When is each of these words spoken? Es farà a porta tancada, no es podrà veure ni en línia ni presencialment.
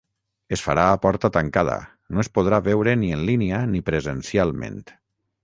Es 0.55 0.61
farà 0.67 0.85
a 0.93 0.95
porta 1.03 1.29
tancada, 1.35 1.75
no 2.15 2.23
es 2.23 2.31
podrà 2.39 2.61
veure 2.69 2.97
ni 3.03 3.13
en 3.19 3.23
línia 3.29 3.61
ni 3.75 3.85
presencialment. 3.93 4.83